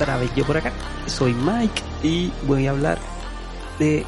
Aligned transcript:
Otra 0.00 0.16
vez 0.16 0.34
yo 0.34 0.46
por 0.46 0.56
acá. 0.56 0.72
Soy 1.06 1.34
Mike 1.34 1.82
y 2.02 2.32
voy 2.46 2.66
a 2.66 2.70
hablar 2.70 2.98
de 3.78 4.06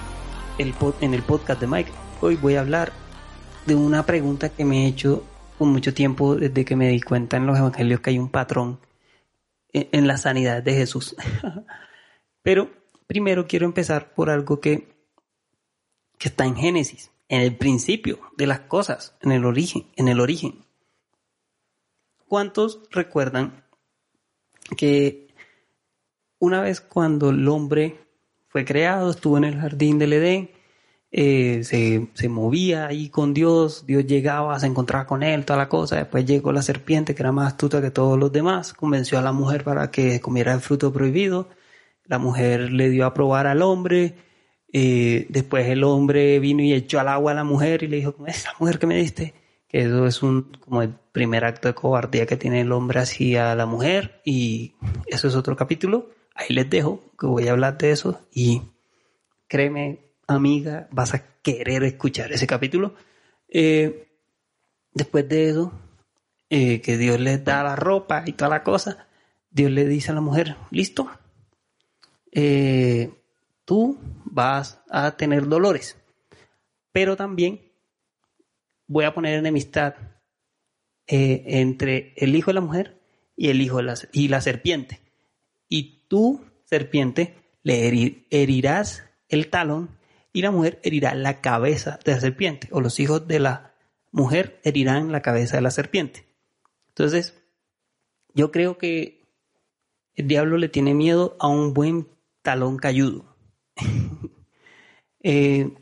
en 0.56 1.12
el 1.12 1.22
podcast 1.22 1.60
de 1.60 1.66
Mike. 1.66 1.92
Hoy 2.22 2.36
voy 2.36 2.54
a 2.54 2.60
hablar 2.60 2.94
de 3.66 3.74
una 3.74 4.06
pregunta 4.06 4.48
que 4.48 4.64
me 4.64 4.84
he 4.84 4.88
hecho 4.88 5.22
con 5.58 5.68
mucho 5.68 5.92
tiempo 5.92 6.34
desde 6.34 6.64
que 6.64 6.76
me 6.76 6.88
di 6.88 7.02
cuenta 7.02 7.36
en 7.36 7.44
los 7.44 7.58
evangelios 7.58 8.00
que 8.00 8.08
hay 8.08 8.18
un 8.18 8.30
patrón 8.30 8.80
en, 9.70 10.06
la 10.06 10.16
sanidad 10.16 10.62
de 10.62 10.72
Jesús. 10.72 11.14
Pero 12.42 12.70
primero 13.06 13.46
quiero 13.46 13.66
empezar 13.66 14.14
por 14.14 14.30
algo 14.30 14.60
que, 14.60 14.96
que 16.16 16.28
está 16.28 16.46
en 16.46 16.56
Génesis, 16.56 17.10
en 17.28 17.42
el 17.42 17.54
principio 17.58 18.18
de 18.38 18.46
las 18.46 18.60
cosas, 18.60 19.14
en 19.20 19.30
el 19.32 19.44
origen, 19.44 19.88
en 19.96 20.08
el 20.08 20.20
origen. 20.20 20.64
¿Cuántos 22.26 22.80
recuerdan 22.90 23.66
que 24.74 25.31
una 26.42 26.60
vez 26.60 26.80
cuando 26.80 27.30
el 27.30 27.46
hombre 27.46 27.98
fue 28.48 28.64
creado, 28.64 29.10
estuvo 29.10 29.38
en 29.38 29.44
el 29.44 29.60
jardín 29.60 30.00
del 30.00 30.12
Edén, 30.12 30.50
eh, 31.12 31.60
se, 31.62 32.08
se, 32.14 32.28
movía 32.28 32.88
ahí 32.88 33.10
con 33.10 33.32
Dios, 33.32 33.86
Dios 33.86 34.06
llegaba, 34.06 34.58
se 34.58 34.66
encontraba 34.66 35.06
con 35.06 35.22
él, 35.22 35.44
toda 35.44 35.56
la 35.56 35.68
cosa, 35.68 35.96
después 35.98 36.26
llegó 36.26 36.50
la 36.50 36.62
serpiente 36.62 37.14
que 37.14 37.22
era 37.22 37.30
más 37.30 37.46
astuta 37.46 37.80
que 37.80 37.92
todos 37.92 38.18
los 38.18 38.32
demás, 38.32 38.72
convenció 38.72 39.20
a 39.20 39.22
la 39.22 39.30
mujer 39.30 39.62
para 39.62 39.92
que 39.92 40.20
comiera 40.20 40.52
el 40.52 40.60
fruto 40.60 40.92
prohibido, 40.92 41.48
la 42.06 42.18
mujer 42.18 42.72
le 42.72 42.90
dio 42.90 43.06
a 43.06 43.14
probar 43.14 43.46
al 43.46 43.62
hombre, 43.62 44.16
eh, 44.72 45.26
después 45.28 45.68
el 45.68 45.84
hombre 45.84 46.40
vino 46.40 46.64
y 46.64 46.72
echó 46.72 46.98
al 46.98 47.06
agua 47.06 47.30
a 47.30 47.36
la 47.36 47.44
mujer 47.44 47.84
y 47.84 47.86
le 47.86 47.98
dijo, 47.98 48.16
esa 48.26 48.50
mujer 48.58 48.80
que 48.80 48.88
me 48.88 48.96
diste, 48.96 49.32
que 49.68 49.82
eso 49.82 50.08
es 50.08 50.24
un 50.24 50.50
como 50.58 50.82
el 50.82 50.92
primer 51.12 51.44
acto 51.44 51.68
de 51.68 51.74
cobardía 51.74 52.26
que 52.26 52.36
tiene 52.36 52.62
el 52.62 52.72
hombre 52.72 52.98
hacia 52.98 53.54
la 53.54 53.66
mujer 53.66 54.20
y 54.24 54.74
eso 55.06 55.28
es 55.28 55.36
otro 55.36 55.54
capítulo. 55.54 56.10
Ahí 56.34 56.54
les 56.54 56.68
dejo 56.68 57.12
que 57.18 57.26
voy 57.26 57.48
a 57.48 57.52
hablar 57.52 57.78
de 57.78 57.90
eso 57.90 58.20
y 58.32 58.62
créeme, 59.48 60.12
amiga, 60.26 60.88
vas 60.90 61.14
a 61.14 61.22
querer 61.42 61.84
escuchar 61.84 62.32
ese 62.32 62.46
capítulo. 62.46 62.94
Eh, 63.48 64.08
después 64.94 65.28
de 65.28 65.50
eso, 65.50 65.72
eh, 66.48 66.80
que 66.80 66.96
Dios 66.96 67.20
les 67.20 67.44
da 67.44 67.62
la 67.62 67.76
ropa 67.76 68.24
y 68.26 68.32
toda 68.32 68.48
la 68.48 68.62
cosa, 68.62 69.08
Dios 69.50 69.70
le 69.70 69.86
dice 69.86 70.10
a 70.10 70.14
la 70.14 70.22
mujer, 70.22 70.56
listo, 70.70 71.10
eh, 72.30 73.12
tú 73.64 73.98
vas 74.24 74.82
a 74.88 75.16
tener 75.16 75.46
dolores, 75.48 75.98
pero 76.92 77.16
también 77.16 77.60
voy 78.86 79.04
a 79.04 79.14
poner 79.14 79.38
enemistad 79.38 79.94
entre 81.06 82.14
el 82.16 82.34
hijo 82.34 82.52
de 82.52 82.54
la 82.54 82.60
mujer 82.62 83.02
y 83.36 83.50
el 83.50 83.60
hijo 83.60 83.82
de 83.82 83.94
y 84.12 84.28
la 84.28 84.40
serpiente. 84.40 85.01
Tú, 86.12 86.44
serpiente, 86.66 87.38
le 87.62 87.88
herirás 88.28 89.02
el 89.30 89.48
talón 89.48 89.96
y 90.30 90.42
la 90.42 90.50
mujer 90.50 90.78
herirá 90.82 91.14
la 91.14 91.40
cabeza 91.40 91.98
de 92.04 92.12
la 92.12 92.20
serpiente. 92.20 92.68
O 92.70 92.82
los 92.82 93.00
hijos 93.00 93.26
de 93.26 93.40
la 93.40 93.72
mujer 94.10 94.60
herirán 94.62 95.10
la 95.10 95.22
cabeza 95.22 95.56
de 95.56 95.62
la 95.62 95.70
serpiente. 95.70 96.26
Entonces, 96.88 97.42
yo 98.34 98.52
creo 98.52 98.76
que 98.76 99.24
el 100.14 100.28
diablo 100.28 100.58
le 100.58 100.68
tiene 100.68 100.92
miedo 100.92 101.34
a 101.40 101.48
un 101.48 101.72
buen 101.72 102.08
talón 102.42 102.76
cayudo. 102.76 103.34
Eh, 105.24 105.72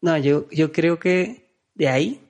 no, 0.00 0.18
yo, 0.18 0.48
yo 0.50 0.70
creo 0.70 0.98
que 0.98 1.56
de 1.74 1.88
ahí 1.88 2.20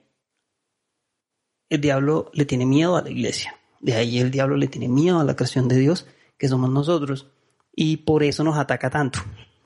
el 1.69 1.81
diablo 1.81 2.31
le 2.33 2.45
tiene 2.45 2.65
miedo 2.65 2.95
a 2.95 3.03
la 3.03 3.11
iglesia. 3.11 3.59
De 3.79 3.93
ahí 3.93 4.17
el 4.17 4.31
diablo 4.31 4.55
le 4.55 4.69
tiene 4.69 4.87
miedo 4.87 5.19
a 5.19 5.23
la 5.25 5.35
creación 5.35 5.67
de 5.67 5.77
Dios, 5.77 6.07
que 6.37 6.47
somos 6.47 6.69
nosotros. 6.69 7.32
Y 7.75 7.97
por 7.97 8.23
eso 8.23 8.43
nos 8.43 8.57
ataca 8.57 8.89
tanto. 8.89 9.19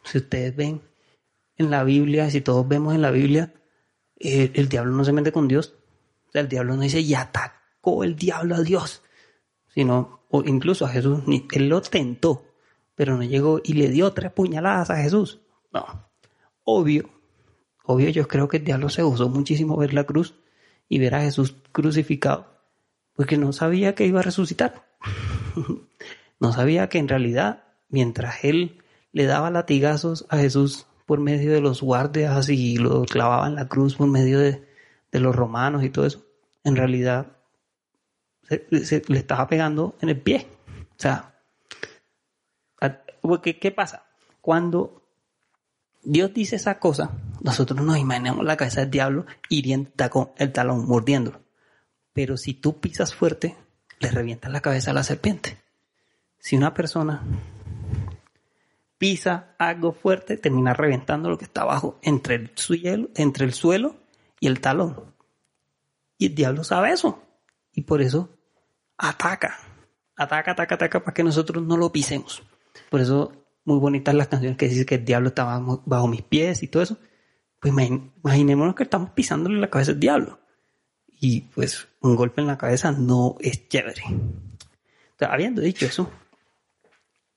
Si 0.04 0.20
ustedes 0.20 0.56
ven 0.56 0.82
en 1.58 1.70
la 1.70 1.84
Biblia, 1.84 2.30
si 2.30 2.42
todos 2.42 2.68
vemos 2.68 2.96
en 2.96 3.02
la 3.02 3.12
Biblia, 3.12 3.54
eh, 4.20 4.52
el 4.54 4.70
diablo 4.70 4.94
no 4.94 5.04
se 5.04 5.12
mete 5.12 5.32
con 5.32 5.48
Dios. 5.48 5.76
O 6.28 6.32
sea, 6.32 6.42
el 6.42 6.50
diablo 6.50 6.76
no 6.76 6.82
dice, 6.82 7.02
y 7.02 7.14
atacó 7.14 8.04
el 8.04 8.16
diablo 8.16 8.56
a 8.56 8.62
Dios. 8.62 9.02
Sino, 9.68 10.22
o 10.30 10.44
incluso 10.44 10.86
a 10.86 10.90
Jesús, 10.90 11.22
él 11.52 11.70
lo 11.70 11.82
tentó, 11.82 12.46
pero 12.96 13.16
no 13.16 13.24
llegó 13.24 13.62
y 13.64 13.74
le 13.74 13.90
dio 13.90 14.12
tres 14.14 14.32
puñaladas 14.32 14.90
a 14.90 14.98
Jesús. 14.98 15.40
No. 15.72 16.10
Obvio, 16.64 17.10
obvio, 17.84 18.10
yo 18.10 18.28
creo 18.28 18.48
que 18.48 18.58
el 18.58 18.64
diablo 18.64 18.90
se 18.90 19.04
usó 19.04 19.30
muchísimo 19.30 19.78
ver 19.78 19.94
la 19.94 20.06
cruz 20.06 20.36
y 20.90 21.00
ver 21.00 21.16
a 21.16 21.22
Jesús 21.22 21.56
crucificado, 21.72 22.48
porque 23.14 23.38
no 23.38 23.54
sabía 23.54 23.96
que 23.96 24.06
iba 24.06 24.20
a 24.20 24.24
resucitar. 24.24 24.88
no 26.40 26.52
sabía 26.52 26.90
que 26.90 26.98
en 26.98 27.08
realidad, 27.08 27.67
mientras 27.90 28.44
él 28.44 28.82
le 29.12 29.26
daba 29.26 29.50
latigazos 29.50 30.26
a 30.30 30.38
Jesús 30.38 30.88
por 31.06 31.20
medio 31.20 31.54
de 31.54 31.62
los 31.62 31.82
guardias 31.82 32.50
y 32.50 32.78
lo 32.78 33.06
clavaban 33.06 33.52
en 33.52 33.56
la 33.56 33.68
cruz 33.68 33.96
por 33.96 34.08
medio 34.08 34.40
de, 34.40 34.66
los 35.14 35.36
romanos 35.36 35.84
y 35.84 35.90
todo 35.90 36.06
eso, 36.06 36.24
en 36.64 36.76
realidad 36.76 37.38
se, 38.44 39.02
le 39.08 39.18
estaba 39.18 39.48
pegando 39.48 39.96
en 40.00 40.10
el 40.10 40.22
pie. 40.22 40.46
O 40.92 41.00
sea, 41.00 41.34
¿qué, 43.42 43.58
¿qué 43.58 43.72
pasa? 43.72 44.06
Cuando 44.42 45.02
Dios 46.04 46.34
dice 46.36 46.58
esa 46.58 46.78
cosa, 46.78 47.18
nosotros 47.42 47.82
nos 47.82 47.98
imaginamos 47.98 48.46
la 48.46 48.58
cabeza 48.58 48.82
del 48.82 48.92
diablo 48.92 49.26
hiriendo 49.50 49.90
el 50.38 50.52
talón, 50.52 50.88
mordiéndolo. 50.88 51.42
Pero 52.14 52.38
si 52.38 52.54
tú 52.54 52.80
pisas 52.80 53.16
fuerte, 53.16 53.58
le 54.00 54.12
revientas 54.12 54.52
la 54.52 54.62
cabeza 54.62 54.92
a 54.92 54.94
la 54.94 55.04
serpiente. 55.04 55.58
Si 56.38 56.56
una 56.56 56.74
persona 56.74 57.24
pisa 58.98 59.56
algo 59.58 59.94
fuerte, 59.94 60.38
termina 60.38 60.74
reventando 60.74 61.30
lo 61.30 61.38
que 61.38 61.46
está 61.46 61.62
abajo 61.62 62.00
entre 62.02 62.36
el 62.36 62.52
suelo, 62.56 63.10
entre 63.16 63.46
el 63.46 63.54
suelo 63.54 63.96
y 64.40 64.48
el 64.48 64.60
talón. 64.60 65.14
Y 66.18 66.28
el 66.28 66.36
diablo 66.36 66.64
sabe 66.64 66.92
eso. 66.92 67.22
Y 67.74 67.82
por 67.82 68.02
eso 68.02 68.30
ataca. 68.98 69.58
Ataca, 70.16 70.52
ataca, 70.52 70.76
ataca 70.76 71.00
para 71.04 71.14
que 71.14 71.24
nosotros 71.24 71.64
no 71.64 71.78
lo 71.78 71.92
pisemos. 71.92 72.42
Por 72.90 73.02
eso 73.02 73.32
muy 73.66 73.80
bonitas 73.80 74.16
las 74.16 74.30
canciones 74.30 74.58
que 74.58 74.68
dicen 74.68 74.86
que 74.86 74.96
el 74.96 75.06
diablo 75.06 75.30
estaba 75.30 75.62
bajo 75.86 76.08
mis 76.08 76.24
pies 76.24 76.64
y 76.64 76.68
todo 76.68 76.82
eso. 76.82 76.98
Pues 77.60 77.74
imaginémonos 77.74 78.76
que 78.76 78.84
estamos 78.84 79.12
pisándole 79.12 79.60
la 79.60 79.70
cabeza 79.70 79.92
al 79.92 80.00
diablo. 80.00 80.40
Y 81.08 81.42
pues 81.42 81.88
un 82.02 82.16
golpe 82.16 82.42
en 82.42 82.48
la 82.48 82.58
cabeza 82.58 82.92
no 82.92 83.36
es 83.40 83.68
chévere. 83.68 84.04
habiendo 85.20 85.62
dicho 85.62 85.86
eso, 85.86 86.12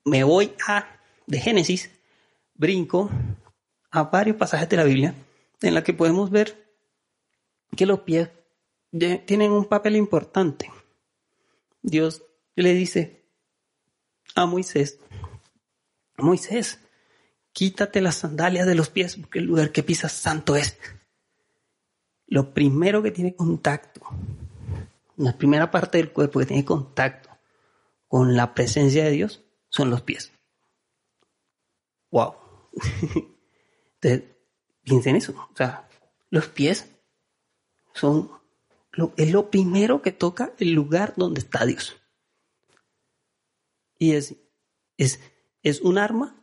me 0.05 0.23
voy 0.23 0.53
a 0.67 1.00
de 1.31 1.39
Génesis, 1.39 1.89
brinco 2.55 3.09
a 3.89 4.03
varios 4.03 4.35
pasajes 4.35 4.67
de 4.67 4.75
la 4.75 4.83
Biblia 4.83 5.15
en 5.61 5.73
la 5.73 5.81
que 5.81 5.93
podemos 5.93 6.29
ver 6.29 6.69
que 7.77 7.85
los 7.85 8.01
pies 8.01 8.29
tienen 8.91 9.51
un 9.51 9.63
papel 9.63 9.95
importante. 9.95 10.69
Dios 11.81 12.23
le 12.55 12.73
dice 12.73 13.23
a 14.35 14.45
Moisés 14.45 14.99
Moisés, 16.17 16.79
quítate 17.53 18.01
las 18.01 18.15
sandalias 18.15 18.67
de 18.67 18.75
los 18.75 18.89
pies 18.89 19.15
porque 19.15 19.39
el 19.39 19.45
lugar 19.45 19.71
que 19.71 19.83
pisas 19.83 20.11
santo 20.11 20.57
es. 20.57 20.77
Lo 22.27 22.53
primero 22.53 23.01
que 23.01 23.11
tiene 23.11 23.35
contacto, 23.35 24.01
la 25.15 25.37
primera 25.37 25.71
parte 25.71 25.97
del 25.97 26.11
cuerpo 26.11 26.39
que 26.39 26.45
tiene 26.45 26.65
contacto 26.65 27.29
con 28.09 28.35
la 28.35 28.53
presencia 28.53 29.05
de 29.05 29.11
Dios 29.11 29.41
son 29.69 29.89
los 29.89 30.01
pies. 30.01 30.33
Wow. 32.11 32.35
Entonces, 34.01 34.29
piensen 34.83 35.15
eso. 35.15 35.33
O 35.51 35.55
sea, 35.55 35.87
los 36.29 36.47
pies 36.47 36.89
son 37.93 38.29
lo, 38.91 39.13
es 39.17 39.31
lo 39.31 39.49
primero 39.49 40.01
que 40.01 40.11
toca 40.11 40.53
el 40.59 40.73
lugar 40.73 41.13
donde 41.15 41.39
está 41.39 41.65
Dios. 41.65 41.97
Y 43.97 44.13
es, 44.13 44.35
es 44.97 45.19
es 45.63 45.81
un 45.81 45.97
arma 45.97 46.35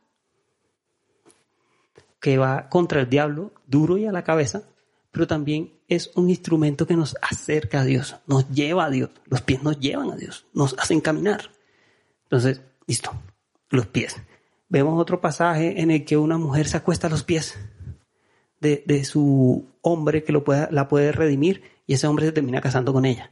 que 2.21 2.39
va 2.39 2.69
contra 2.69 3.01
el 3.01 3.11
diablo, 3.11 3.53
duro 3.67 3.99
y 3.99 4.07
a 4.07 4.13
la 4.13 4.25
cabeza, 4.25 4.69
pero 5.11 5.27
también 5.27 5.81
es 5.89 6.11
un 6.17 6.31
instrumento 6.31 6.87
que 6.87 6.97
nos 6.97 7.17
acerca 7.23 7.81
a 7.81 7.85
Dios, 7.85 8.17
nos 8.27 8.49
lleva 8.51 8.87
a 8.87 8.91
Dios, 8.91 9.11
los 9.27 9.43
pies 9.43 9.63
nos 9.63 9.79
llevan 9.79 10.11
a 10.11 10.17
Dios, 10.17 10.47
nos 10.53 10.77
hacen 10.79 11.01
caminar. 11.01 11.51
Entonces, 12.25 12.61
listo, 12.87 13.13
los 13.71 13.87
pies. 13.87 14.17
Vemos 14.69 15.01
otro 15.01 15.21
pasaje 15.21 15.81
en 15.81 15.91
el 15.91 16.05
que 16.05 16.17
una 16.17 16.39
mujer 16.39 16.69
se 16.69 16.77
acuesta 16.77 17.07
a 17.07 17.11
los 17.11 17.25
pies 17.25 17.59
de, 18.61 19.05
su 19.05 19.67
hombre 19.83 20.25
que 20.25 20.33
lo 20.33 20.45
pueda, 20.45 20.69
la 20.71 20.89
puede 20.89 21.13
redimir 21.13 21.63
y 21.87 21.95
ese 21.95 22.07
hombre 22.07 22.27
se 22.27 22.33
termina 22.33 22.61
casando 22.61 22.93
con 22.93 23.05
ella. 23.05 23.31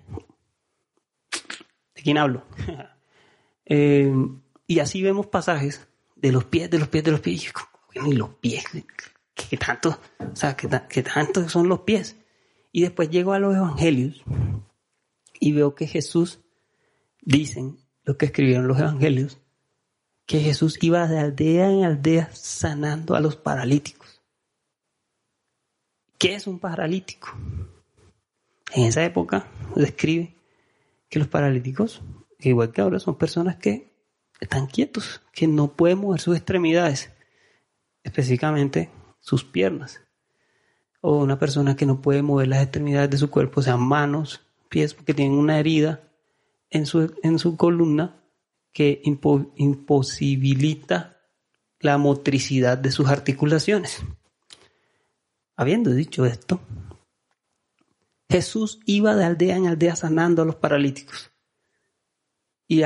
¿De 1.94 2.02
quién 2.02 2.18
hablo? 2.18 2.44
eh, 3.66 4.12
y 4.66 4.78
así 4.78 5.02
vemos 5.02 5.26
pasajes 5.26 5.86
de 6.14 6.32
los 6.32 6.44
pies, 6.44 6.70
de 6.70 6.78
los 6.78 6.88
pies, 6.88 7.04
de 7.04 7.10
los 7.10 7.20
pies. 7.20 7.52
Y 7.94 8.12
los 8.12 8.30
pies, 8.34 8.64
¿qué 9.34 9.56
tanto? 9.56 9.98
O 10.18 10.36
sea, 10.36 10.56
¿qué, 10.56 11.02
tanto 11.02 11.48
son 11.48 11.68
los 11.68 11.80
pies? 11.80 12.16
Y 12.72 12.82
después 12.82 13.10
llego 13.10 13.32
a 13.32 13.38
los 13.38 13.54
evangelios 13.54 14.22
y 15.40 15.52
veo 15.52 15.74
que 15.74 15.86
Jesús, 15.86 16.40
dicen 17.22 17.78
lo 18.04 18.16
que 18.16 18.26
escribieron 18.26 18.68
los 18.68 18.78
evangelios, 18.78 19.40
que 20.26 20.40
Jesús 20.40 20.76
iba 20.82 21.06
de 21.06 21.20
aldea 21.20 21.70
en 21.70 21.84
aldea 21.84 22.28
sanando 22.34 23.14
a 23.14 23.20
los 23.20 23.36
paralíticos. 23.36 24.22
¿Qué 26.18 26.34
es 26.34 26.46
un 26.46 26.58
paralítico? 26.58 27.28
En 28.72 28.84
esa 28.84 29.04
época 29.04 29.46
describe 29.76 30.34
que 31.08 31.20
los 31.20 31.28
paralíticos, 31.28 32.02
igual 32.40 32.72
que 32.72 32.80
ahora, 32.80 32.98
son 32.98 33.16
personas 33.16 33.56
que 33.56 33.92
están 34.40 34.66
quietos, 34.66 35.22
que 35.32 35.46
no 35.46 35.68
pueden 35.68 35.98
mover 35.98 36.20
sus 36.20 36.36
extremidades, 36.36 37.12
específicamente 38.02 38.90
sus 39.20 39.44
piernas. 39.44 40.00
O 41.00 41.18
una 41.18 41.38
persona 41.38 41.76
que 41.76 41.86
no 41.86 42.02
puede 42.02 42.22
mover 42.22 42.48
las 42.48 42.62
extremidades 42.62 43.10
de 43.10 43.18
su 43.18 43.30
cuerpo, 43.30 43.60
o 43.60 43.62
sea, 43.62 43.76
manos, 43.76 44.44
pies, 44.68 44.94
porque 44.94 45.14
tienen 45.14 45.38
una 45.38 45.60
herida 45.60 46.02
en 46.70 46.86
su, 46.86 47.14
en 47.22 47.38
su 47.38 47.56
columna 47.56 48.25
que 48.76 49.00
imposibilita 49.56 51.22
la 51.80 51.96
motricidad 51.96 52.76
de 52.76 52.90
sus 52.90 53.08
articulaciones. 53.08 54.02
Habiendo 55.56 55.92
dicho 55.92 56.26
esto, 56.26 56.60
Jesús 58.28 58.80
iba 58.84 59.16
de 59.16 59.24
aldea 59.24 59.56
en 59.56 59.66
aldea 59.66 59.96
sanando 59.96 60.42
a 60.42 60.44
los 60.44 60.56
paralíticos. 60.56 61.32
Y, 62.68 62.82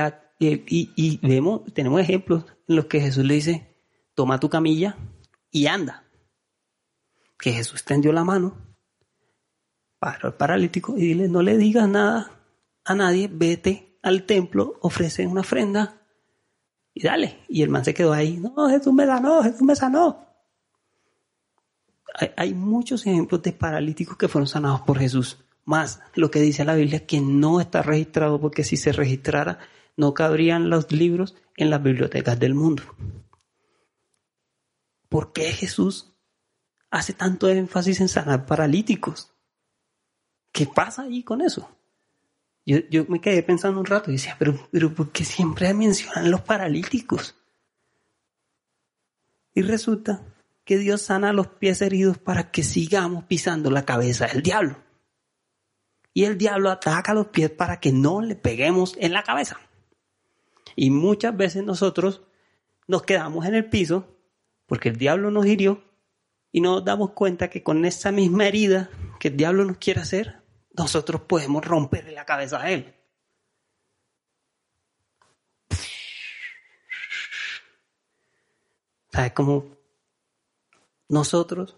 vemos, 1.26 1.62
tenemos 1.75 2.00
ejemplos 2.00 2.44
en 2.69 2.76
los 2.76 2.84
que 2.84 3.00
Jesús 3.00 3.25
le 3.25 3.34
dice, 3.34 3.76
toma 4.14 4.38
tu 4.38 4.48
camilla 4.48 4.96
y 5.50 5.66
anda. 5.66 6.08
Que 7.36 7.50
Jesús 7.50 7.82
tendió 7.82 8.12
la 8.12 8.22
mano 8.22 8.56
para 9.98 10.28
el 10.28 10.34
paralítico 10.34 10.96
y 10.96 11.00
dile, 11.00 11.28
no 11.28 11.43
le 11.43 11.56
digas 11.56 11.88
nada 11.88 12.31
a 12.84 12.94
nadie, 12.94 13.28
vete 13.28 13.89
al 14.02 14.25
templo, 14.25 14.79
ofrece 14.81 15.26
una 15.26 15.41
ofrenda 15.41 16.02
y 16.94 17.02
dale. 17.02 17.41
Y 17.49 17.62
el 17.62 17.69
man 17.69 17.85
se 17.85 17.94
quedó 17.94 18.12
ahí, 18.12 18.37
no, 18.37 18.69
Jesús 18.69 18.93
me 18.93 19.06
sanó, 19.06 19.43
Jesús 19.43 19.62
me 19.62 19.76
sanó. 19.76 20.26
Hay, 22.14 22.31
hay 22.37 22.55
muchos 22.55 23.06
ejemplos 23.06 23.43
de 23.43 23.52
paralíticos 23.52 24.17
que 24.17 24.29
fueron 24.29 24.47
sanados 24.47 24.81
por 24.82 24.99
Jesús. 24.99 25.38
Más 25.64 26.00
lo 26.14 26.31
que 26.31 26.41
dice 26.41 26.64
la 26.64 26.75
Biblia 26.75 27.06
que 27.06 27.20
no 27.20 27.61
está 27.61 27.82
registrado 27.82 28.41
porque 28.41 28.64
si 28.64 28.76
se 28.76 28.93
registrara 28.93 29.58
no 29.97 30.14
cabrían 30.14 30.70
los 30.70 30.91
libros 30.91 31.37
en 31.56 31.70
las 31.70 31.82
bibliotecas 31.82 32.38
del 32.41 32.55
mundo. 32.55 32.82
¿Por 35.08 35.32
qué 35.32 35.53
Jesús 35.53 36.14
hace 36.91 37.12
tanto 37.12 37.49
énfasis 37.49 38.00
en 38.00 38.08
sanar 38.08 38.46
paralíticos? 38.46 39.35
¿Qué 40.53 40.67
pasa 40.67 41.03
ahí 41.03 41.23
con 41.23 41.41
eso? 41.41 41.69
Yo, 42.66 43.04
me 43.08 43.20
quedé 43.20 43.42
pensando 43.42 43.80
un 43.80 43.86
rato 43.86 44.10
y 44.10 44.14
decía, 44.14 44.36
pero, 44.38 44.68
pero 44.70 44.94
¿por 44.94 45.10
qué 45.10 45.24
siempre 45.24 45.72
mencionan 45.74 46.30
los 46.30 46.42
paralíticos? 46.42 47.34
Y 49.54 49.62
resulta 49.62 50.22
que 50.64 50.78
Dios 50.78 51.02
sana 51.02 51.32
los 51.32 51.48
pies 51.48 51.82
heridos 51.82 52.18
para 52.18 52.50
que 52.50 52.62
sigamos 52.62 53.24
pisando 53.24 53.70
la 53.70 53.84
cabeza 53.84 54.26
del 54.26 54.42
diablo. 54.42 54.76
Y 56.12 56.24
el 56.24 56.38
diablo 56.38 56.70
ataca 56.70 57.14
los 57.14 57.28
pies 57.28 57.50
para 57.50 57.80
que 57.80 57.92
no 57.92 58.20
le 58.20 58.36
peguemos 58.36 58.96
en 59.00 59.12
la 59.12 59.22
cabeza. 59.22 59.58
Y 60.76 60.90
muchas 60.90 61.36
veces 61.36 61.64
nosotros 61.64 62.22
nos 62.86 63.02
quedamos 63.02 63.46
en 63.46 63.54
el 63.54 63.68
piso 63.68 64.16
porque 64.66 64.88
el 64.88 64.96
diablo 64.96 65.30
nos 65.30 65.46
hirió 65.46 65.82
y 66.52 66.60
no 66.60 66.76
nos 66.76 66.84
damos 66.84 67.10
cuenta 67.10 67.48
que 67.48 67.62
con 67.62 67.84
esa 67.84 68.12
misma 68.12 68.46
herida 68.46 68.90
que 69.18 69.28
el 69.28 69.36
diablo 69.36 69.64
nos 69.64 69.78
quiere 69.78 70.00
hacer, 70.00 70.39
nosotros 70.72 71.22
podemos 71.22 71.64
romperle 71.64 72.12
la 72.12 72.25
cabeza 72.25 72.61
a 72.61 72.70
él. 72.70 72.94
¿Sabes 79.12 79.32
cómo 79.32 79.67
nosotros, 81.08 81.76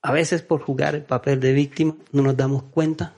a 0.00 0.12
veces 0.12 0.42
por 0.42 0.62
jugar 0.62 0.94
el 0.94 1.04
papel 1.04 1.40
de 1.40 1.52
víctima, 1.52 1.96
no 2.12 2.22
nos 2.22 2.36
damos 2.36 2.62
cuenta 2.64 3.16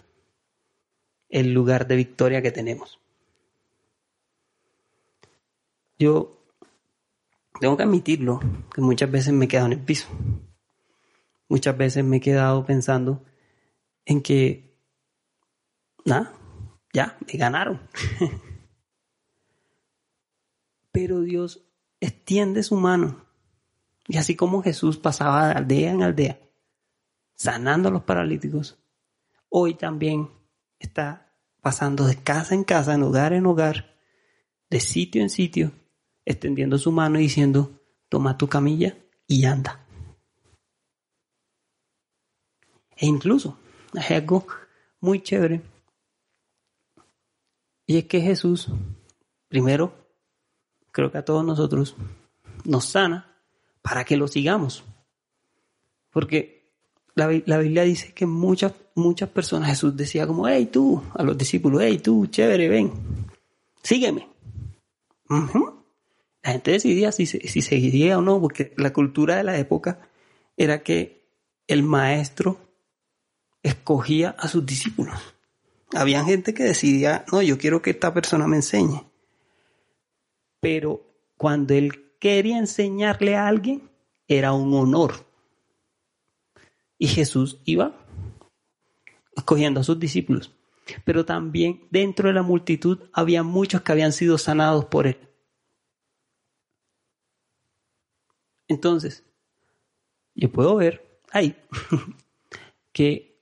el 1.28 1.52
lugar 1.52 1.86
de 1.86 1.96
victoria 1.96 2.40
que 2.40 2.50
tenemos? 2.50 2.98
Yo 5.98 6.38
tengo 7.60 7.76
que 7.76 7.82
admitirlo, 7.82 8.40
que 8.74 8.80
muchas 8.80 9.10
veces 9.10 9.32
me 9.32 9.44
he 9.44 9.48
quedado 9.48 9.66
en 9.66 9.72
el 9.74 9.80
piso. 9.80 10.08
Muchas 11.48 11.76
veces 11.76 12.04
me 12.04 12.16
he 12.16 12.20
quedado 12.20 12.64
pensando 12.64 13.22
en 14.04 14.22
que, 14.22 14.78
nada, 16.04 16.32
ya, 16.92 17.18
me 17.26 17.38
ganaron. 17.38 17.80
Pero 20.92 21.20
Dios 21.22 21.64
extiende 22.00 22.62
su 22.62 22.76
mano. 22.76 23.26
Y 24.06 24.18
así 24.18 24.36
como 24.36 24.62
Jesús 24.62 24.98
pasaba 24.98 25.48
de 25.48 25.54
aldea 25.54 25.90
en 25.90 26.02
aldea, 26.02 26.40
sanando 27.34 27.88
a 27.88 27.92
los 27.92 28.02
paralíticos, 28.02 28.78
hoy 29.48 29.74
también 29.74 30.30
está 30.78 31.32
pasando 31.62 32.06
de 32.06 32.16
casa 32.16 32.54
en 32.54 32.64
casa, 32.64 32.94
en 32.94 33.02
hogar 33.02 33.32
en 33.32 33.46
hogar, 33.46 33.96
de 34.68 34.80
sitio 34.80 35.22
en 35.22 35.30
sitio, 35.30 35.72
extendiendo 36.26 36.78
su 36.78 36.92
mano 36.92 37.18
y 37.18 37.22
diciendo, 37.22 37.80
toma 38.10 38.36
tu 38.36 38.48
camilla 38.48 38.98
y 39.26 39.46
anda. 39.46 39.86
E 42.96 43.06
incluso 43.06 43.58
es 43.94 44.10
algo 44.10 44.46
muy 45.00 45.22
chévere. 45.22 45.60
Y 47.86 47.98
es 47.98 48.04
que 48.04 48.20
Jesús, 48.20 48.68
primero, 49.48 49.92
creo 50.90 51.10
que 51.10 51.18
a 51.18 51.24
todos 51.24 51.44
nosotros, 51.44 51.96
nos 52.64 52.86
sana 52.86 53.36
para 53.82 54.04
que 54.04 54.16
lo 54.16 54.26
sigamos. 54.28 54.84
Porque 56.10 56.72
la, 57.14 57.26
Biblia 57.26 57.82
dice 57.82 58.12
que 58.12 58.26
muchas, 58.26 58.72
muchas 58.94 59.28
personas, 59.28 59.68
Jesús 59.68 59.96
decía 59.96 60.26
como, 60.26 60.48
hey 60.48 60.66
tú, 60.72 61.02
a 61.14 61.22
los 61.22 61.36
discípulos, 61.36 61.82
hey 61.82 61.98
tú, 61.98 62.26
chévere, 62.26 62.68
ven, 62.68 62.92
sígueme. 63.82 64.28
La 65.28 66.52
gente 66.52 66.72
decidía 66.72 67.12
si, 67.12 67.26
si 67.26 67.62
seguiría 67.62 68.18
o 68.18 68.22
no, 68.22 68.40
porque 68.40 68.72
la 68.76 68.92
cultura 68.92 69.36
de 69.36 69.44
la 69.44 69.58
época 69.58 70.00
era 70.56 70.82
que 70.82 71.24
el 71.66 71.82
maestro 71.82 72.58
escogía 73.64 74.36
a 74.38 74.46
sus 74.46 74.64
discípulos. 74.64 75.18
Había 75.92 76.22
gente 76.22 76.54
que 76.54 76.62
decidía, 76.62 77.24
no, 77.32 77.42
yo 77.42 77.58
quiero 77.58 77.82
que 77.82 77.90
esta 77.90 78.14
persona 78.14 78.46
me 78.46 78.56
enseñe. 78.56 79.04
Pero 80.60 81.02
cuando 81.36 81.74
él 81.74 82.12
quería 82.20 82.58
enseñarle 82.58 83.34
a 83.36 83.48
alguien, 83.48 83.90
era 84.28 84.52
un 84.52 84.72
honor. 84.74 85.26
Y 86.98 87.08
Jesús 87.08 87.58
iba 87.64 87.98
escogiendo 89.34 89.80
a 89.80 89.84
sus 89.84 89.98
discípulos. 89.98 90.54
Pero 91.04 91.24
también 91.24 91.86
dentro 91.90 92.28
de 92.28 92.34
la 92.34 92.42
multitud 92.42 93.08
había 93.12 93.42
muchos 93.42 93.80
que 93.80 93.92
habían 93.92 94.12
sido 94.12 94.36
sanados 94.36 94.84
por 94.84 95.06
él. 95.06 95.18
Entonces, 98.68 99.24
yo 100.34 100.50
puedo 100.52 100.76
ver 100.76 101.20
ahí 101.30 101.56
que 102.92 103.33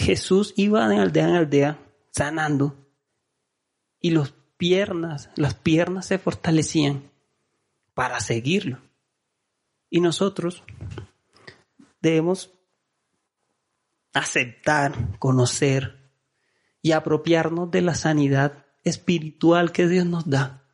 Jesús 0.00 0.54
iba 0.56 0.88
de 0.88 0.96
aldea 0.96 1.28
en 1.28 1.34
aldea 1.34 1.78
sanando 2.10 2.74
y 4.00 4.10
los 4.10 4.32
piernas, 4.56 5.30
las 5.36 5.54
piernas 5.54 6.06
se 6.06 6.18
fortalecían 6.18 7.10
para 7.92 8.20
seguirlo. 8.20 8.78
Y 9.90 10.00
nosotros 10.00 10.64
debemos 12.00 12.50
aceptar, 14.14 15.18
conocer 15.18 16.10
y 16.80 16.92
apropiarnos 16.92 17.70
de 17.70 17.82
la 17.82 17.94
sanidad 17.94 18.64
espiritual 18.84 19.70
que 19.70 19.86
Dios 19.86 20.06
nos 20.06 20.30
da, 20.30 20.64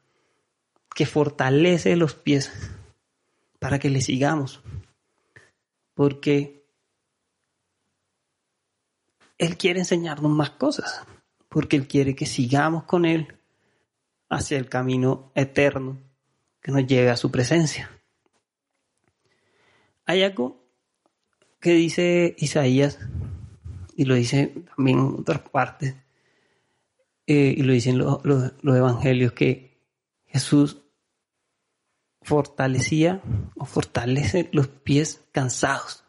que 0.95 1.05
fortalece 1.05 1.97
los 1.97 2.15
pies 2.15 2.53
para 3.59 3.81
que 3.81 3.91
le 3.91 4.01
sigamos. 4.01 4.63
Porque 5.95 6.56
él 9.39 9.57
quiere 9.57 9.81
enseñarnos 9.81 10.31
más 10.31 10.51
cosas, 10.51 11.03
porque 11.49 11.77
Él 11.77 11.87
quiere 11.87 12.15
que 12.15 12.27
sigamos 12.27 12.85
con 12.85 13.05
Él 13.05 13.37
hacia 14.29 14.59
el 14.59 14.69
camino 14.69 15.31
eterno 15.35 16.01
que 16.61 16.73
nos 16.73 16.87
lleve 16.87 17.11
a 17.11 17.17
su 17.17 17.31
presencia. 17.31 17.91
Hay 20.05 20.23
algo 20.23 20.65
que 21.61 21.73
dice 21.73 22.35
Isaías, 22.39 22.99
y 23.95 24.05
lo 24.05 24.15
dice 24.15 24.55
también 24.75 24.99
en 24.99 25.17
otras 25.21 25.41
partes, 25.41 25.95
eh, 27.27 27.55
y 27.57 27.63
lo 27.63 27.73
dicen 27.73 27.99
los, 27.99 28.25
los 28.25 28.77
evangelios, 28.77 29.33
que 29.33 29.81
Jesús 30.27 30.83
fortalecía 32.23 33.23
o 33.57 33.65
fortalece 33.65 34.49
los 34.53 34.69
pies 34.69 35.25
cansados. 35.33 36.06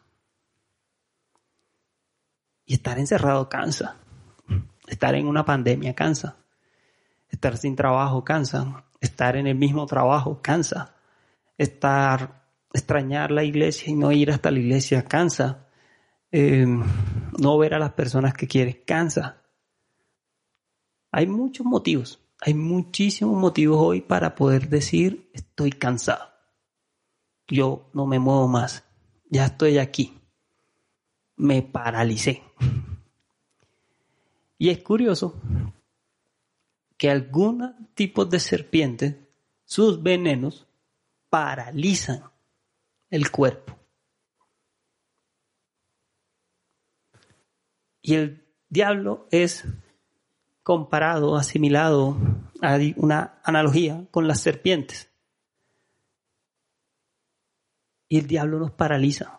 Y 2.68 2.74
estar 2.74 2.98
encerrado 2.98 3.48
cansa. 3.48 3.96
Estar 4.86 5.14
en 5.14 5.26
una 5.26 5.44
pandemia 5.44 5.94
cansa. 5.94 6.36
Estar 7.30 7.56
sin 7.56 7.74
trabajo 7.74 8.22
cansa. 8.22 8.84
Estar 9.00 9.36
en 9.36 9.46
el 9.46 9.56
mismo 9.56 9.86
trabajo 9.86 10.42
cansa. 10.42 10.94
Estar, 11.56 12.44
extrañar 12.74 13.30
la 13.30 13.42
iglesia 13.42 13.90
y 13.90 13.94
no 13.94 14.12
ir 14.12 14.30
hasta 14.30 14.50
la 14.50 14.58
iglesia 14.58 15.02
cansa. 15.02 15.66
Eh, 16.30 16.66
no 17.38 17.56
ver 17.56 17.72
a 17.72 17.78
las 17.78 17.92
personas 17.92 18.34
que 18.34 18.46
quieres 18.46 18.76
cansa. 18.84 19.38
Hay 21.10 21.26
muchos 21.26 21.64
motivos, 21.64 22.20
hay 22.38 22.52
muchísimos 22.52 23.40
motivos 23.40 23.78
hoy 23.80 24.02
para 24.02 24.34
poder 24.34 24.68
decir 24.68 25.30
estoy 25.32 25.70
cansado. 25.70 26.28
Yo 27.46 27.88
no 27.94 28.06
me 28.06 28.18
muevo 28.18 28.46
más, 28.46 28.84
ya 29.30 29.46
estoy 29.46 29.78
aquí. 29.78 30.20
Me 31.38 31.62
paralicé. 31.62 32.42
Y 34.58 34.70
es 34.70 34.82
curioso 34.82 35.40
que 36.96 37.10
algunos 37.10 37.72
tipos 37.94 38.28
de 38.28 38.40
serpientes, 38.40 39.16
sus 39.64 40.02
venenos, 40.02 40.66
paralizan 41.30 42.24
el 43.10 43.30
cuerpo. 43.30 43.78
Y 48.02 48.14
el 48.14 48.44
diablo 48.68 49.28
es 49.30 49.64
comparado, 50.62 51.36
asimilado 51.36 52.16
a 52.60 52.78
una 52.96 53.40
analogía 53.44 54.06
con 54.10 54.26
las 54.26 54.40
serpientes. 54.40 55.10
Y 58.08 58.18
el 58.18 58.26
diablo 58.26 58.58
nos 58.58 58.72
paraliza. 58.72 59.37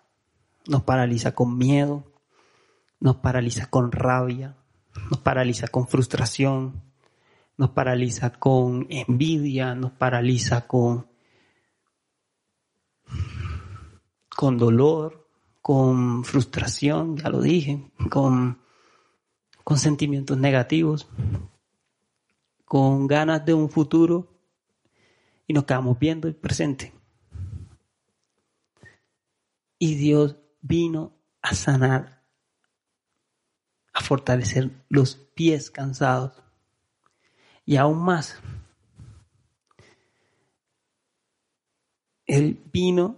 Nos 0.68 0.84
paraliza 0.84 1.34
con 1.34 1.58
miedo, 1.58 2.04
nos 3.00 3.18
paraliza 3.18 3.70
con 3.70 3.92
rabia, 3.92 4.58
nos 5.10 5.20
paraliza 5.20 5.68
con 5.68 5.88
frustración, 5.88 6.84
nos 7.58 7.72
paraliza 7.72 8.32
con 8.32 8.88
envidia, 8.90 9.76
nos 9.76 9.92
paraliza 9.92 10.68
con, 10.68 11.08
con 14.36 14.58
dolor, 14.58 15.28
con 15.62 16.24
frustración, 16.24 17.18
ya 17.18 17.30
lo 17.30 17.42
dije, 17.42 17.92
con, 18.10 18.62
con 19.64 19.78
sentimientos 19.78 20.38
negativos, 20.38 21.10
con 22.66 23.08
ganas 23.08 23.46
de 23.46 23.54
un 23.54 23.70
futuro 23.70 24.40
y 25.48 25.54
nos 25.54 25.66
quedamos 25.66 25.98
viendo 26.00 26.28
el 26.28 26.36
presente. 26.36 26.94
Y 29.78 29.96
Dios 29.96 30.38
vino 30.62 31.14
a 31.42 31.54
sanar, 31.54 32.24
a 33.94 34.02
fortalecer 34.02 34.86
los 34.90 35.16
pies 35.16 35.72
cansados 35.72 36.42
y 37.66 37.78
aún 37.78 38.00
más. 38.00 38.40
Él 42.26 42.62
vino 42.72 43.18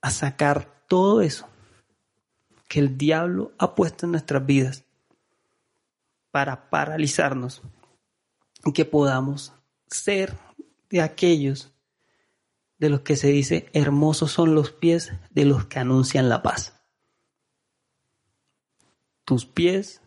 a 0.00 0.10
sacar 0.10 0.84
todo 0.88 1.22
eso 1.22 1.48
que 2.68 2.80
el 2.80 2.98
diablo 2.98 3.52
ha 3.58 3.74
puesto 3.74 4.06
en 4.06 4.12
nuestras 4.12 4.44
vidas 4.44 4.84
para 6.30 6.70
paralizarnos 6.70 7.62
y 8.64 8.72
que 8.72 8.84
podamos 8.84 9.52
ser 9.86 10.36
de 10.90 11.00
aquellos 11.00 11.71
de 12.82 12.90
los 12.90 13.02
que 13.02 13.14
se 13.14 13.28
dice 13.28 13.70
hermosos 13.74 14.32
son 14.32 14.56
los 14.56 14.72
pies 14.72 15.12
de 15.30 15.44
los 15.44 15.66
que 15.66 15.78
anuncian 15.78 16.28
la 16.28 16.42
paz. 16.42 16.82
Tus 19.24 19.46
pies, 19.46 20.02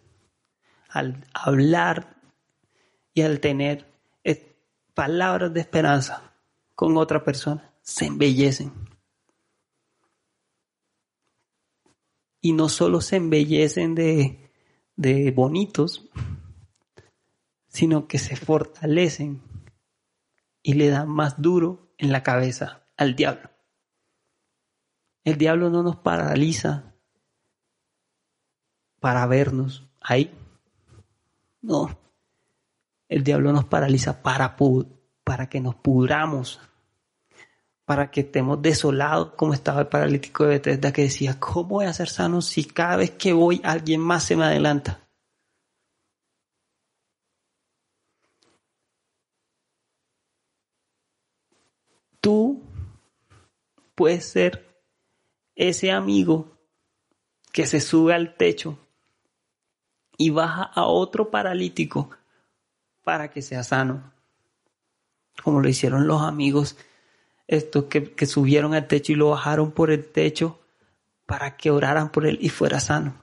al 0.89 1.25
hablar 1.33 2.17
y 3.13 3.21
al 3.21 3.39
tener 3.39 3.89
palabras 4.93 5.53
de 5.53 5.61
esperanza 5.61 6.33
con 6.75 6.97
otra 6.97 7.23
persona, 7.23 7.73
se 7.81 8.07
embellecen. 8.07 8.73
Y 12.41 12.51
no 12.51 12.67
solo 12.67 12.99
se 12.99 13.15
embellecen 13.15 13.95
de, 13.95 14.51
de 14.97 15.31
bonitos, 15.31 16.09
sino 17.69 18.09
que 18.09 18.19
se 18.19 18.35
fortalecen 18.35 19.41
y 20.61 20.73
le 20.73 20.89
dan 20.89 21.07
más 21.07 21.41
duro 21.41 21.84
en 21.97 22.11
la 22.11 22.23
cabeza 22.23 22.83
al 22.97 23.15
diablo. 23.15 23.49
El 25.23 25.37
diablo 25.37 25.69
no 25.69 25.81
nos 25.83 25.97
paraliza 25.97 26.95
para 28.99 29.25
vernos 29.25 29.87
ahí. 30.01 30.31
No, 31.61 31.97
el 33.07 33.23
diablo 33.23 33.51
nos 33.51 33.65
paraliza 33.65 34.21
para, 34.21 34.55
para 35.23 35.49
que 35.49 35.59
nos 35.61 35.75
pudramos, 35.75 36.59
para 37.85 38.09
que 38.11 38.21
estemos 38.21 38.61
desolados 38.61 39.33
como 39.35 39.53
estaba 39.53 39.81
el 39.81 39.87
paralítico 39.87 40.43
de 40.43 40.49
Bethesda 40.51 40.91
que 40.91 41.03
decía, 41.03 41.39
¿cómo 41.39 41.65
voy 41.65 41.85
a 41.85 41.93
ser 41.93 42.09
sano 42.09 42.41
si 42.41 42.65
cada 42.65 42.97
vez 42.97 43.11
que 43.11 43.33
voy 43.33 43.61
alguien 43.63 44.01
más 44.01 44.23
se 44.23 44.35
me 44.35 44.45
adelanta? 44.45 45.01
Tú 52.19 52.61
puedes 53.95 54.25
ser 54.25 54.65
ese 55.55 55.91
amigo 55.91 56.57
que 57.51 57.65
se 57.65 57.79
sube 57.79 58.13
al 58.13 58.35
techo 58.35 58.77
y 60.17 60.29
baja 60.29 60.63
a 60.63 60.85
otro 60.85 61.31
paralítico 61.31 62.09
para 63.03 63.31
que 63.31 63.41
sea 63.41 63.63
sano. 63.63 64.11
Como 65.43 65.61
lo 65.61 65.69
hicieron 65.69 66.07
los 66.07 66.21
amigos, 66.21 66.77
estos 67.47 67.85
que, 67.85 68.13
que 68.13 68.25
subieron 68.25 68.73
al 68.73 68.87
techo 68.87 69.13
y 69.13 69.15
lo 69.15 69.29
bajaron 69.29 69.71
por 69.71 69.91
el 69.91 70.05
techo 70.05 70.59
para 71.25 71.57
que 71.57 71.71
oraran 71.71 72.11
por 72.11 72.25
él 72.25 72.37
y 72.41 72.49
fuera 72.49 72.79
sano. 72.79 73.15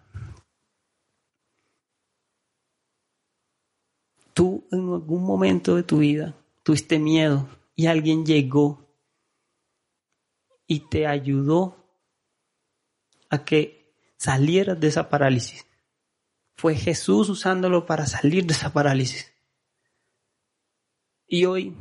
Tú 4.34 4.66
en 4.70 4.80
algún 4.80 5.24
momento 5.24 5.76
de 5.76 5.82
tu 5.82 5.98
vida 5.98 6.34
tuviste 6.62 6.98
miedo 6.98 7.48
y 7.76 7.86
alguien 7.86 8.24
llegó 8.24 8.82
y 10.72 10.80
te 10.80 11.06
ayudó 11.06 11.76
a 13.28 13.44
que 13.44 13.94
salieras 14.16 14.80
de 14.80 14.88
esa 14.88 15.10
parálisis. 15.10 15.66
Fue 16.54 16.74
Jesús 16.74 17.28
usándolo 17.28 17.84
para 17.84 18.06
salir 18.06 18.46
de 18.46 18.54
esa 18.54 18.72
parálisis. 18.72 19.30
Y 21.26 21.44
hoy, 21.44 21.76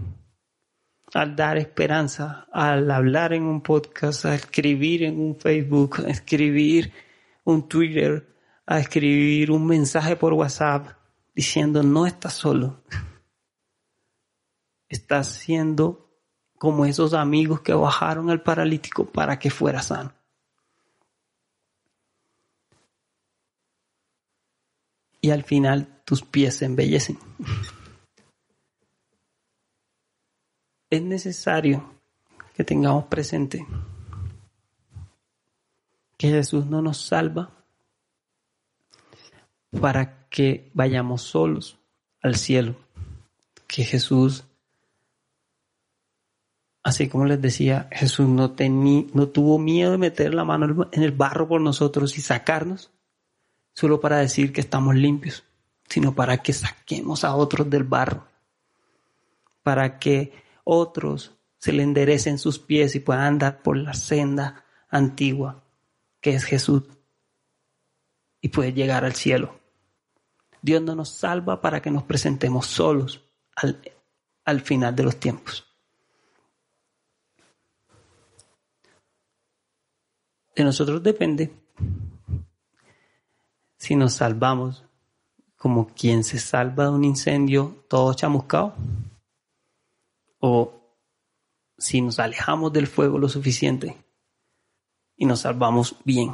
al 1.13 1.37
dar 1.37 1.57
esperanza, 1.57 2.49
al 2.51 2.91
hablar 2.91 3.31
en 3.31 3.43
un 3.43 3.61
podcast, 3.61 4.25
a 4.25 4.35
escribir 4.35 5.03
en 5.03 5.21
un 5.21 5.37
Facebook, 5.37 6.01
a 6.05 6.09
escribir 6.09 6.91
un 7.45 7.69
Twitter, 7.69 8.27
a 8.65 8.77
escribir 8.77 9.51
un 9.51 9.65
mensaje 9.65 10.17
por 10.17 10.33
WhatsApp 10.33 10.97
diciendo 11.33 11.81
no 11.81 12.05
estás 12.05 12.33
solo. 12.33 12.83
Estás 14.89 15.29
siendo 15.29 16.10
como 16.61 16.85
esos 16.85 17.15
amigos 17.15 17.61
que 17.61 17.73
bajaron 17.73 18.29
al 18.29 18.43
paralítico 18.43 19.05
para 19.05 19.39
que 19.39 19.49
fuera 19.49 19.81
sano. 19.81 20.13
Y 25.21 25.31
al 25.31 25.43
final 25.43 26.03
tus 26.05 26.21
pies 26.21 26.57
se 26.57 26.65
embellecen. 26.65 27.17
es 30.91 31.01
necesario 31.01 31.95
que 32.53 32.63
tengamos 32.63 33.05
presente 33.05 33.65
que 36.15 36.29
Jesús 36.29 36.67
no 36.67 36.83
nos 36.83 37.03
salva 37.03 37.49
para 39.81 40.29
que 40.29 40.69
vayamos 40.75 41.23
solos 41.23 41.79
al 42.21 42.35
cielo, 42.35 42.75
que 43.65 43.83
Jesús, 43.83 44.45
así 46.91 47.07
como 47.07 47.25
les 47.25 47.41
decía, 47.41 47.87
Jesús 47.91 48.27
no, 48.27 48.53
no 49.13 49.27
tuvo 49.29 49.57
miedo 49.57 49.91
de 49.91 49.97
meter 49.97 50.33
la 50.33 50.43
mano 50.43 50.89
en 50.91 51.03
el 51.03 51.11
barro 51.11 51.47
por 51.47 51.59
nosotros 51.59 52.17
y 52.17 52.21
sacarnos, 52.21 52.91
solo 53.73 53.99
para 53.99 54.17
decir 54.17 54.53
que 54.53 54.61
estamos 54.61 54.95
limpios, 54.95 55.43
sino 55.89 56.13
para 56.13 56.37
que 56.37 56.53
saquemos 56.53 57.23
a 57.23 57.35
otros 57.35 57.69
del 57.69 57.83
barro, 57.83 58.27
para 59.63 59.99
que 59.99 60.33
otros 60.63 61.35
se 61.57 61.73
le 61.73 61.83
enderecen 61.83 62.37
sus 62.37 62.59
pies 62.59 62.95
y 62.95 62.99
puedan 62.99 63.23
andar 63.23 63.61
por 63.61 63.77
la 63.77 63.93
senda 63.93 64.65
antigua 64.89 65.63
que 66.19 66.35
es 66.35 66.43
Jesús 66.43 66.83
y 68.41 68.49
puede 68.49 68.73
llegar 68.73 69.05
al 69.05 69.15
cielo. 69.15 69.59
Dios 70.61 70.81
no 70.81 70.95
nos 70.95 71.09
salva 71.09 71.61
para 71.61 71.81
que 71.81 71.89
nos 71.89 72.03
presentemos 72.03 72.67
solos 72.67 73.21
al, 73.55 73.81
al 74.45 74.61
final 74.61 74.95
de 74.95 75.03
los 75.03 75.19
tiempos. 75.19 75.70
De 80.61 80.65
nosotros 80.65 81.01
depende 81.01 81.51
si 83.77 83.95
nos 83.95 84.13
salvamos 84.13 84.85
como 85.57 85.87
quien 85.87 86.23
se 86.23 86.37
salva 86.37 86.83
de 86.83 86.89
un 86.91 87.03
incendio 87.03 87.83
todo 87.89 88.13
chamuscado? 88.13 88.75
¿O 90.37 90.71
si 91.79 91.99
nos 92.01 92.19
alejamos 92.19 92.71
del 92.73 92.85
fuego 92.85 93.17
lo 93.17 93.27
suficiente 93.27 93.97
y 95.17 95.25
nos 95.25 95.39
salvamos 95.39 95.95
bien? 96.05 96.31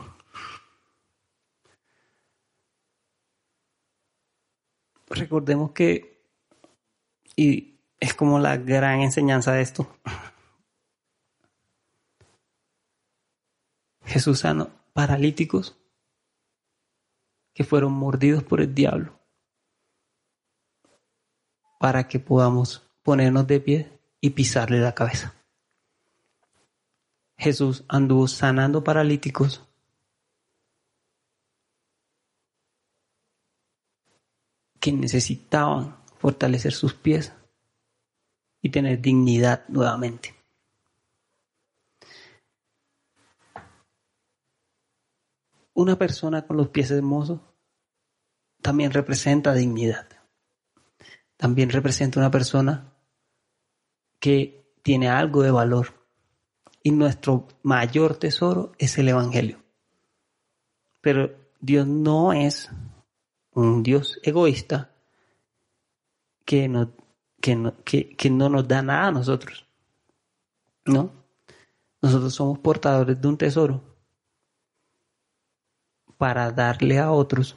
Recordemos 5.10 5.72
que, 5.72 6.22
y 7.38 7.80
es 7.98 8.14
como 8.14 8.40
la 8.40 8.58
gran 8.58 9.00
enseñanza 9.00 9.54
de 9.54 9.62
esto, 9.62 9.88
Jesús 14.18 14.40
sanó 14.40 14.72
paralíticos 14.94 15.78
que 17.54 17.64
fueron 17.64 17.94
mordidos 17.94 18.44
por 18.44 18.62
el 18.62 18.74
diablo 18.74 19.20
para 21.80 22.08
que 22.08 22.18
podamos 22.18 22.82
ponernos 23.04 23.46
de 23.46 23.60
pie 23.60 24.00
y 24.20 24.32
pisarle 24.32 24.80
la 24.80 24.96
cabeza. 24.96 25.36
Jesús 27.38 27.84
anduvo 27.88 28.28
sanando 28.28 28.84
paralíticos 28.84 29.64
que 34.80 34.92
necesitaban 34.94 35.96
fortalecer 36.18 36.74
sus 36.74 36.96
pies 36.96 37.34
y 38.64 38.72
tener 38.72 39.00
dignidad 39.00 39.64
nuevamente. 39.68 40.37
Una 45.78 45.96
persona 45.96 46.48
con 46.48 46.58
los 46.58 46.70
pies 46.70 46.90
hermosos 46.90 47.40
también 48.64 48.92
representa 48.92 49.54
dignidad. 49.54 50.08
También 51.38 51.70
representa 51.70 52.20
una 52.20 52.32
persona 52.32 52.96
que 54.20 54.74
tiene 54.82 55.08
algo 55.08 55.44
de 55.44 55.52
valor. 55.52 55.94
Y 56.82 56.90
nuestro 56.90 57.48
mayor 57.62 58.16
tesoro 58.16 58.72
es 58.80 58.98
el 58.98 59.10
Evangelio. 59.10 59.64
Pero 61.00 61.36
Dios 61.60 61.86
no 61.86 62.34
es 62.34 62.72
un 63.52 63.84
Dios 63.84 64.20
egoísta 64.24 64.96
que 66.44 66.68
no, 66.68 66.92
que 67.40 67.56
no, 67.56 67.76
que 67.84 68.30
no 68.32 68.50
nos 68.50 68.68
da 68.68 68.82
nada 68.82 69.10
a 69.10 69.12
nosotros. 69.12 69.68
¿No? 70.88 71.12
Nosotros 72.02 72.34
somos 72.34 72.58
portadores 72.58 73.22
de 73.22 73.28
un 73.28 73.38
tesoro 73.38 73.97
para 76.18 76.52
darle 76.52 77.00
a 77.00 77.12
otros, 77.12 77.56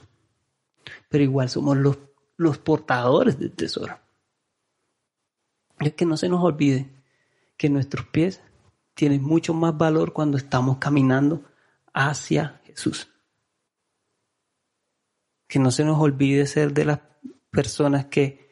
pero 1.08 1.24
igual 1.24 1.48
somos 1.48 1.76
los, 1.76 1.98
los 2.36 2.58
portadores 2.58 3.38
del 3.38 3.52
tesoro. 3.52 3.98
Es 5.78 5.94
que 5.94 6.04
no 6.04 6.16
se 6.16 6.28
nos 6.28 6.42
olvide 6.42 6.90
que 7.56 7.70
nuestros 7.70 8.06
pies 8.06 8.42
tienen 8.94 9.22
mucho 9.22 9.54
más 9.54 9.76
valor 9.76 10.12
cuando 10.12 10.36
estamos 10.36 10.78
caminando 10.78 11.44
hacia 11.94 12.60
Jesús. 12.64 13.08
Que 15.46 15.58
no 15.58 15.70
se 15.70 15.84
nos 15.84 15.98
olvide 15.98 16.46
ser 16.46 16.72
de 16.72 16.84
las 16.84 17.00
personas 17.50 18.06
que 18.06 18.50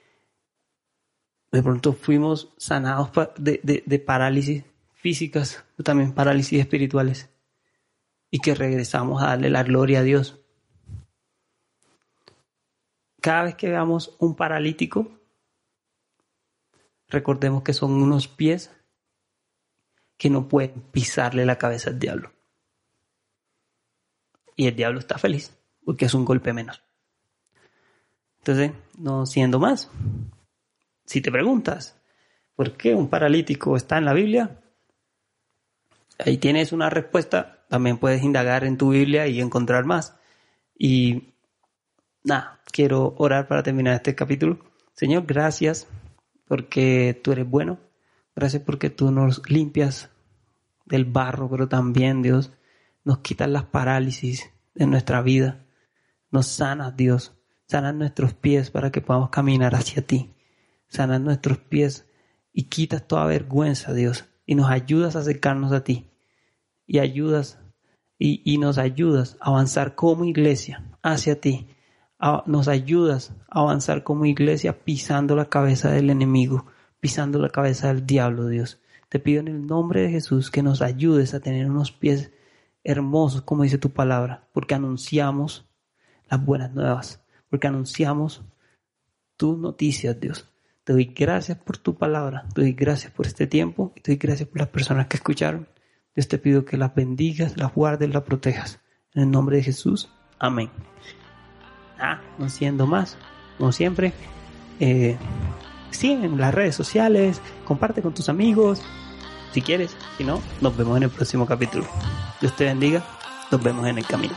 de 1.53 1.63
pronto 1.63 1.93
fuimos 1.93 2.53
sanados 2.57 3.11
de, 3.39 3.61
de, 3.63 3.83
de 3.87 3.99
parálisis 3.99 4.65
físicas, 4.95 5.65
también 5.83 6.13
parálisis 6.13 6.61
espirituales 6.61 7.31
y 8.31 8.41
que 8.41 8.55
regresamos 8.55 9.23
a 9.23 9.29
darle 9.29 9.51
la 9.51 9.63
gloria 9.63 10.01
a 10.01 10.03
Dios. 10.03 10.41
Cada 13.21 13.45
vez 13.45 13.55
que 13.57 13.69
veamos 13.69 14.17
un 14.19 14.37
paralítico, 14.37 15.21
recordemos 17.09 17.63
que 17.63 17.73
son 17.73 17.93
unos 17.93 18.29
pies 18.29 18.71
que 20.17 20.31
no 20.31 20.49
pueden 20.49 20.83
pisarle 20.93 21.47
la 21.47 21.59
cabeza 21.59 21.91
al 21.91 21.99
diablo. 21.99 22.33
Y 24.57 24.67
el 24.67 24.77
diablo 24.77 24.99
está 24.99 25.19
feliz 25.19 25.57
porque 25.85 26.05
es 26.05 26.15
un 26.15 26.25
golpe 26.25 26.53
menos. 26.53 26.83
Entonces, 28.39 28.73
no 28.99 29.27
siendo 29.27 29.59
más, 29.59 29.91
si 31.05 31.21
te 31.21 31.31
preguntas 31.31 32.01
por 32.55 32.77
qué 32.77 32.95
un 32.95 33.09
paralítico 33.09 33.77
está 33.77 33.99
en 33.99 34.05
la 34.05 34.13
Biblia, 34.13 34.61
ahí 36.19 36.39
tienes 36.39 36.73
una 36.73 36.91
respuesta 36.91 37.58
también 37.69 37.99
puedes 37.99 38.23
indagar 38.23 38.65
en 38.65 38.79
tu 38.79 38.91
Biblia 38.91 39.27
y 39.27 39.41
encontrar 39.41 39.85
más. 39.85 40.17
Y 40.77 41.35
nada, 42.25 42.61
quiero 42.73 43.15
orar 43.19 43.47
para 43.47 43.63
terminar 43.63 43.95
este 43.95 44.15
capítulo. 44.15 44.59
Señor, 44.95 45.27
gracias 45.27 45.87
porque 46.47 47.19
tú 47.23 47.33
eres 47.33 47.49
bueno. 47.49 47.79
Gracias 48.35 48.63
porque 48.63 48.89
tú 48.89 49.11
nos 49.11 49.49
limpias 49.51 50.11
del 50.87 51.05
barro, 51.05 51.51
pero 51.51 51.69
también, 51.69 52.23
Dios, 52.23 52.53
nos 53.05 53.19
quitas 53.19 53.49
las 53.49 53.65
parálisis 53.65 54.51
de 54.75 54.87
nuestra 54.87 55.21
vida. 55.23 55.67
Nos 56.31 56.47
sanas, 56.47 56.97
Dios. 56.97 57.35
Sanas 57.67 57.95
nuestros 57.95 58.33
pies 58.33 58.71
para 58.71 58.91
que 58.91 59.03
podamos 59.03 59.29
caminar 59.29 59.75
hacia 59.75 60.07
ti. 60.07 60.35
Sanas 60.89 61.21
nuestros 61.21 61.59
pies 61.59 62.07
y 62.53 62.65
quitas 62.65 63.07
toda 63.07 63.27
vergüenza, 63.27 63.93
Dios. 63.93 64.25
Y 64.47 64.55
nos 64.55 64.71
ayudas 64.71 65.17
a 65.17 65.19
acercarnos 65.19 65.73
a 65.73 65.85
ti 65.85 66.09
y 66.89 66.99
ayudas 66.99 67.61
y, 68.19 68.59
nos 68.59 68.79
ayudas 68.79 69.37
a 69.41 69.51
avanzar 69.51 69.95
como 69.95 70.25
iglesia 70.25 70.85
hacia 71.03 71.41
ti. 71.41 71.69
nos 72.47 72.67
ayudas 72.67 73.33
a 73.49 73.61
avanzar 73.61 74.03
como 74.03 74.25
iglesia 74.25 74.85
pisando 74.85 75.37
la 75.37 75.49
cabeza 75.49 75.93
del 75.93 76.11
enemigo, 76.11 76.67
pisando 76.99 77.39
la 77.39 77.51
cabeza 77.51 77.89
del 77.89 78.07
diablo, 78.07 78.49
Dios. 78.49 78.81
Te 79.09 79.21
pido 79.21 79.41
en 79.41 79.49
el 79.49 79.67
nombre 79.67 80.03
de 80.03 80.11
Jesús 80.11 80.51
que 80.51 80.65
nos 80.65 80.83
ayudes 80.83 81.33
a 81.33 81.41
tener 81.41 81.71
unos 81.71 81.93
pies 81.93 82.33
hermosos, 82.83 83.43
como 83.43 83.63
dice 83.63 83.79
tu 83.79 83.91
palabra, 83.91 84.49
porque 84.53 84.75
anunciamos 84.75 85.71
las 86.29 86.45
buenas 86.45 86.75
nuevas, 86.75 87.23
porque 87.49 87.69
anunciamos 87.69 88.43
tus 89.37 89.57
noticias, 89.59 90.19
Dios. 90.19 90.49
Te 90.85 90.93
doy 90.95 91.05
gracias 91.05 91.59
por 91.59 91.79
tu 91.79 91.97
palabra, 91.97 92.47
te 92.55 92.63
doy 92.63 92.73
gracias 92.73 93.13
por 93.13 93.27
este 93.27 93.47
tiempo 93.47 93.93
y 93.95 94.01
te 94.01 94.13
doy 94.13 94.19
gracias 94.19 94.49
por 94.49 94.59
las 94.59 94.69
personas 94.69 95.07
que 95.07 95.19
escucharon. 95.19 95.69
Dios 96.19 96.27
te 96.27 96.39
pido 96.39 96.65
que 96.65 96.77
las 96.77 96.97
bendigas, 96.97 97.57
las 97.57 97.73
guardes, 97.73 98.13
las 98.13 98.25
protejas. 98.25 98.81
En 99.15 99.23
el 99.23 99.31
nombre 99.31 99.59
de 99.59 99.63
Jesús. 99.63 100.11
Amén. 100.41 100.69
Ah, 101.97 102.21
no 102.39 102.49
siendo 102.49 102.89
más, 102.89 103.17
como 103.57 103.71
siempre, 103.71 104.13
eh, 104.81 105.17
en 106.03 106.41
las 106.41 106.53
redes 106.53 106.75
sociales, 106.75 107.41
comparte 107.65 108.03
con 108.03 108.15
tus 108.15 108.29
amigos, 108.29 108.83
si 109.53 109.63
quieres, 109.63 109.97
si 110.17 110.25
no, 110.25 110.43
nos 110.61 110.77
vemos 110.77 110.97
en 110.97 111.05
el 111.05 111.11
próximo 111.11 111.47
capítulo. 111.47 111.87
Dios 112.41 112.57
te 112.57 112.65
bendiga, 112.65 113.05
nos 113.53 113.63
vemos 113.63 113.87
en 113.87 113.99
el 113.99 114.05
camino. 114.05 114.35